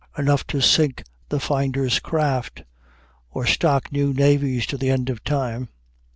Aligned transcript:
enough 0.17 0.47
to 0.47 0.59
sink 0.59 1.03
the 1.29 1.39
finder's 1.39 1.99
craft, 1.99 2.63
or 3.29 3.45
stock 3.45 3.91
new 3.91 4.11
navies 4.11 4.65
to 4.65 4.75
the 4.75 4.89
end 4.89 5.11
of 5.11 5.23
time. 5.23 5.69